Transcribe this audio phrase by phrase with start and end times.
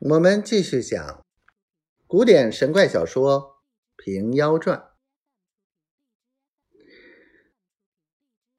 [0.00, 1.24] 我们继续讲
[2.06, 3.62] 古典神怪小说
[4.04, 4.78] 《平妖传》。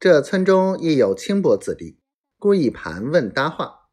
[0.00, 2.00] 这村中亦有轻薄子弟，
[2.36, 3.90] 故意盘问搭话，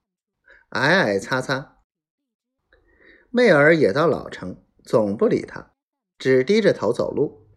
[0.69, 1.83] 挨挨擦擦。
[3.29, 5.75] 妹儿也到老成，总不理他，
[6.17, 7.47] 只低着头走路。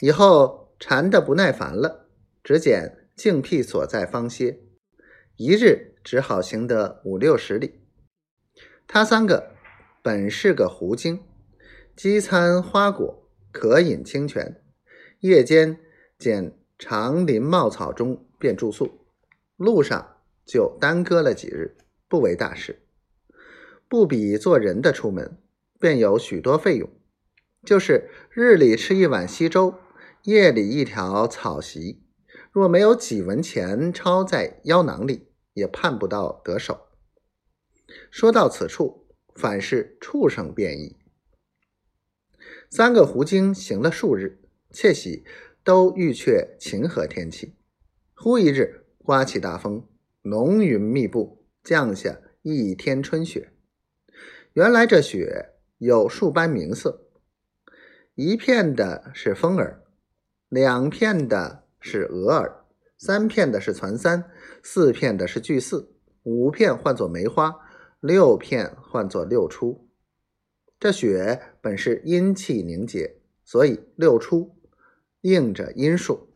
[0.00, 2.10] 以后馋得不耐烦了，
[2.42, 4.64] 只捡静僻所在方歇，
[5.36, 7.85] 一日只好行得五六十里。
[8.88, 9.52] 他三个
[10.00, 11.20] 本是个狐精，
[11.96, 14.62] 饥餐花果，渴饮清泉，
[15.20, 15.78] 夜间
[16.18, 19.06] 见长林茂草中便住宿，
[19.56, 21.76] 路上就耽搁了几日，
[22.08, 22.82] 不为大事。
[23.88, 25.36] 不比做人的出门，
[25.80, 26.88] 便有许多费用，
[27.64, 29.74] 就是日里吃一碗稀粥，
[30.22, 32.02] 夜里一条草席，
[32.52, 36.86] 若没有几文钱抄在腰囊里，也盼不到得手。
[38.10, 40.96] 说到此处，反是畜生变异。
[42.68, 45.24] 三个狐精行了数日，窃喜
[45.62, 47.54] 都欲却晴和天气。
[48.14, 49.86] 忽一日，刮起大风，
[50.22, 53.52] 浓云密布，降下一天春雪。
[54.52, 57.06] 原来这雪有数般名色，
[58.14, 59.84] 一片的是风儿，
[60.48, 62.64] 两片的是鹅儿，
[62.96, 64.30] 三片的是攒三，
[64.62, 67.65] 四片的是巨四，五片唤作梅花。
[68.06, 69.90] 六片唤作六出，
[70.78, 74.54] 这雪本是阴气凝结，所以六出
[75.22, 76.28] 应着阴数。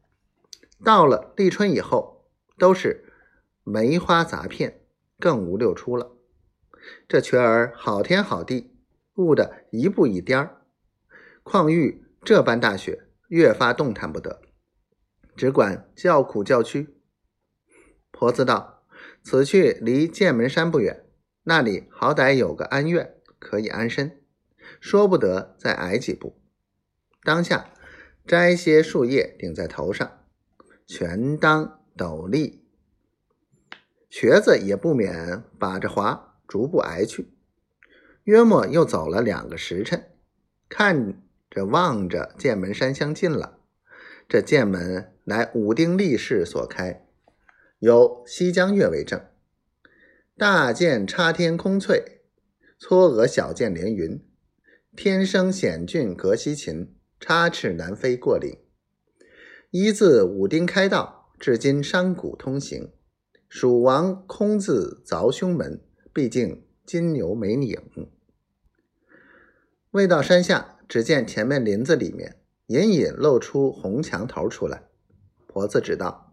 [0.84, 3.04] 到了立春以后，都是
[3.62, 4.80] 梅花杂片，
[5.20, 6.16] 更无六出了。
[7.06, 8.74] 这雀儿好天好地，
[9.14, 10.62] 悟得一步一颠儿，
[11.44, 14.42] 况遇这般大雪，越发动弹不得，
[15.36, 16.96] 只管叫苦叫屈。
[18.10, 18.82] 婆子道
[19.22, 21.04] ：“此去离剑门山不远。”
[21.50, 24.20] 那里好歹有个安院，可以安身，
[24.78, 26.38] 说不得再挨几步。
[27.24, 27.70] 当下
[28.24, 30.20] 摘些树叶顶在头上，
[30.86, 32.62] 全当斗笠，
[34.08, 37.32] 瘸子也不免把着滑，逐步挨去。
[38.22, 40.12] 约莫又走了两个时辰，
[40.68, 43.58] 看着望着剑门山相近了。
[44.28, 47.04] 这剑门乃武丁立誓所开，
[47.80, 49.20] 有西江月为证。
[50.40, 52.22] 大剑插天空翠，
[52.80, 54.18] 嵯峨小剑连云。
[54.96, 58.56] 天生险峻隔西秦，插翅难飞过岭。
[59.70, 62.90] 一字武丁开道，至今山谷通行。
[63.50, 67.78] 蜀王空自凿胸门，毕竟金牛没影。
[69.90, 74.84] 未到山下，只见前面林子里面隐隐露出红墙头出来。
[75.46, 76.32] 婆子知道，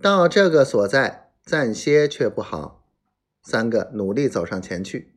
[0.00, 2.79] 到这个所在暂歇却不好。
[3.50, 5.12] 三个努力走上前去，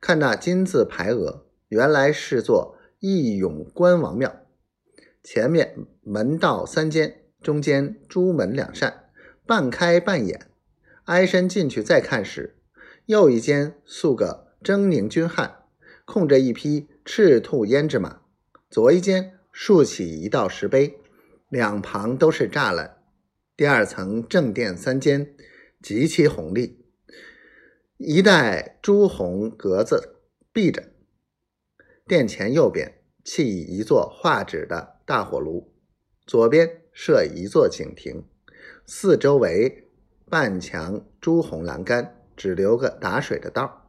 [0.00, 4.46] 看那金字牌额，原来是座义勇关王庙。
[5.24, 9.06] 前面门道三间，中间朱门两扇，
[9.44, 10.46] 半开半掩。
[11.06, 12.54] 挨身进去再看时，
[13.06, 15.64] 右一间塑个狰狞军汉，
[16.04, 18.20] 控着一匹赤兔胭脂马；
[18.70, 21.00] 左一间竖起一道石碑，
[21.48, 22.98] 两旁都是栅栏。
[23.56, 25.34] 第二层正殿三间，
[25.82, 26.81] 极其宏丽。
[28.04, 30.16] 一带朱红格子
[30.52, 30.82] 闭着，
[32.04, 35.72] 殿前右边砌一座画纸的大火炉，
[36.26, 38.24] 左边设一座井亭，
[38.84, 39.88] 四周围
[40.28, 43.81] 半墙朱红栏杆，只留个打水的道